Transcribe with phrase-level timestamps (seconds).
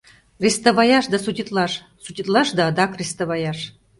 [0.43, 1.73] Рестоваяш да судитлаш,
[2.05, 3.59] судитлаш да адак рестоваяш.